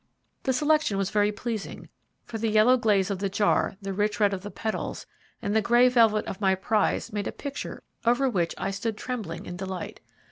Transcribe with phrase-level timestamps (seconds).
[0.41, 1.87] The selection was very pleasing,
[2.25, 5.05] for the yellow glaze of the jar, the rich red of the petals,
[5.43, 9.45] and the grey velvet of my prize made a picture over which I stood trembling
[9.45, 9.99] in delight.